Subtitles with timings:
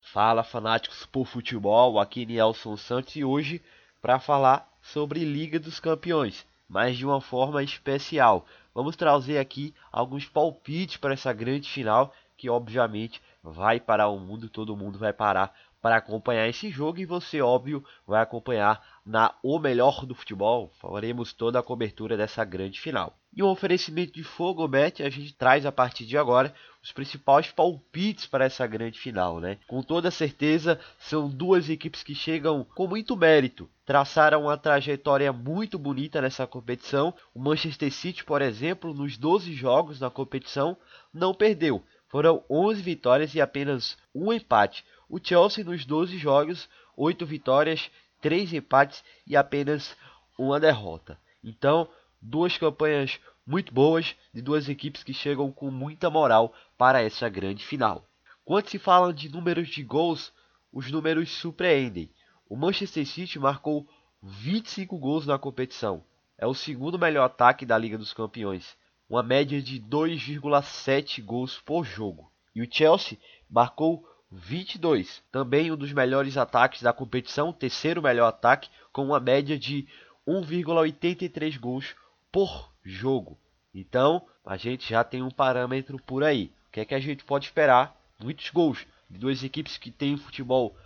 [0.00, 3.60] Fala fanáticos por futebol, aqui Nelson Santos e hoje
[4.00, 8.46] para falar sobre Liga dos Campeões, mas de uma forma especial.
[8.72, 14.48] Vamos trazer aqui alguns palpites para essa grande final que obviamente vai parar o mundo,
[14.48, 19.58] todo mundo vai parar para acompanhar esse jogo e você, óbvio, vai acompanhar na O
[19.58, 20.70] Melhor do Futebol.
[20.80, 23.14] Faremos toda a cobertura dessa grande final.
[23.34, 28.26] E um oferecimento de Fogobet, a gente traz a partir de agora os principais palpites
[28.26, 29.58] para essa grande final, né?
[29.68, 35.78] Com toda certeza, são duas equipes que chegam com muito mérito, traçaram uma trajetória muito
[35.78, 37.14] bonita nessa competição.
[37.34, 40.76] O Manchester City, por exemplo, nos 12 jogos na competição,
[41.12, 41.84] não perdeu.
[42.10, 44.84] Foram 11 vitórias e apenas um empate.
[45.08, 47.88] O Chelsea nos 12 jogos, 8 vitórias,
[48.20, 49.96] 3 empates e apenas
[50.36, 51.16] uma derrota.
[51.42, 51.88] Então,
[52.20, 57.64] duas campanhas muito boas de duas equipes que chegam com muita moral para essa grande
[57.64, 58.04] final.
[58.44, 60.32] Quando se fala de números de gols,
[60.72, 62.10] os números surpreendem.
[62.48, 63.86] O Manchester City marcou
[64.20, 66.02] 25 gols na competição.
[66.36, 68.76] É o segundo melhor ataque da Liga dos Campeões
[69.10, 72.30] uma média de 2,7 gols por jogo.
[72.54, 73.18] E o Chelsea
[73.50, 79.58] marcou 22, também um dos melhores ataques da competição, terceiro melhor ataque, com uma média
[79.58, 79.88] de
[80.26, 81.96] 1,83 gols
[82.30, 83.36] por jogo.
[83.74, 86.52] Então, a gente já tem um parâmetro por aí.
[86.68, 88.00] O que é que a gente pode esperar?
[88.22, 90.76] Muitos gols de duas equipes que têm um futebol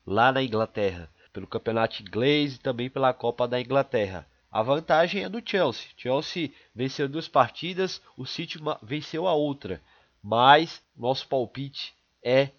[0.06, 4.24] Lá na Inglaterra, pelo campeonato inglês e também pela Copa da Inglaterra.
[4.52, 5.88] A vantagem é do Chelsea.
[5.96, 9.82] Chelsea venceu duas partidas, o City venceu a outra.
[10.22, 11.92] Mas nosso palpite
[12.22, 12.50] é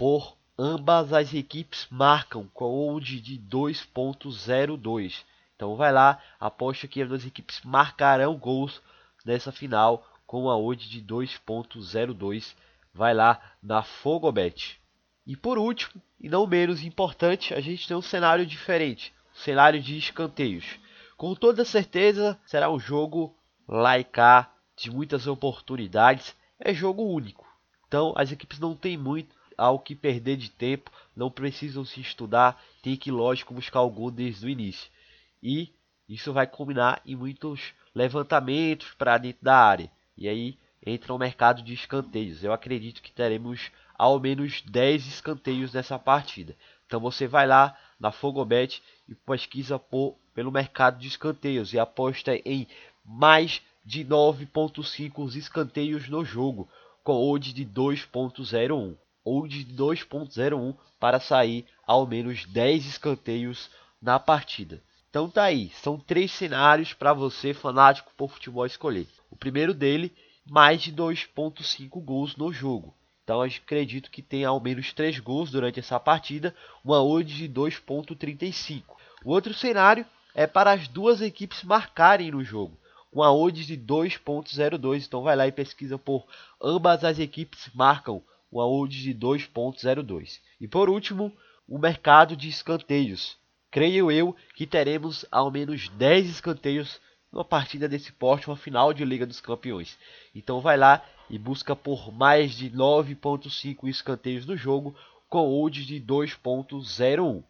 [0.00, 5.22] por ambas as equipes marcam com odd de 2.02.
[5.54, 8.80] Então vai lá, aposto que as duas equipes marcarão gols
[9.26, 12.54] nessa final com a odd de 2.02.
[12.94, 14.80] Vai lá na Fogobet.
[15.26, 19.82] E por último, e não menos importante, a gente tem um cenário diferente, um cenário
[19.82, 20.78] de escanteios.
[21.14, 23.36] Com toda certeza será um jogo
[23.68, 27.46] laicar de muitas oportunidades, é jogo único.
[27.86, 32.58] Então as equipes não têm muito ao que perder de tempo, não precisam se estudar,
[32.82, 34.90] tem que, lógico, buscar o desde o início.
[35.42, 35.68] E
[36.08, 39.90] isso vai culminar em muitos levantamentos para dentro da área.
[40.16, 42.42] E aí entra o mercado de escanteios.
[42.42, 46.56] Eu acredito que teremos ao menos 10 escanteios nessa partida.
[46.86, 52.34] Então você vai lá na Fogobet e pesquisa por, pelo mercado de escanteios e aposta
[52.46, 52.66] em
[53.04, 56.66] mais de 9.5 escanteios no jogo,
[57.04, 63.70] com odd de 2.01 ou de 2.01 para sair ao menos 10 escanteios
[64.00, 64.82] na partida.
[65.08, 69.08] Então tá aí, são três cenários para você fanático por futebol escolher.
[69.30, 70.14] O primeiro dele,
[70.48, 72.94] mais de 2.5 gols no jogo.
[73.24, 76.54] Então acredito que tem ao menos 3 gols durante essa partida,
[76.84, 78.82] uma odd de 2.35.
[79.24, 82.78] O outro cenário é para as duas equipes marcarem no jogo,
[83.12, 85.06] com a odd de 2.02.
[85.06, 86.24] Então vai lá e pesquisa por
[86.62, 90.40] ambas as equipes marcam uma odd de 2.02.
[90.60, 91.32] E por último,
[91.68, 93.36] o mercado de escanteios.
[93.70, 97.00] Creio eu que teremos ao menos 10 escanteios
[97.30, 99.96] numa partida desse porte, uma final de Liga dos Campeões.
[100.34, 104.96] Então vai lá e busca por mais de 9.5 escanteios no jogo
[105.28, 107.44] com odd de 2.01.